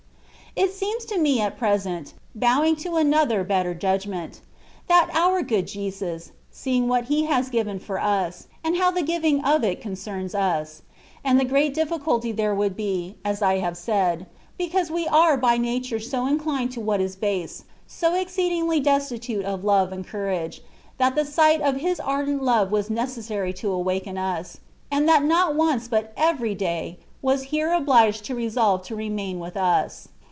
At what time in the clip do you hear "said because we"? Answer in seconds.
13.77-15.07